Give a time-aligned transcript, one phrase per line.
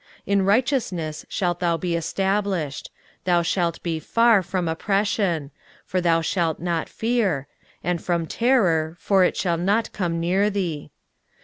[0.01, 2.89] 23:054:014 In righteousness shalt thou be established:
[3.25, 5.51] thou shalt be far from oppression;
[5.85, 7.45] for thou shalt not fear:
[7.83, 10.89] and from terror; for it shall not come near thee.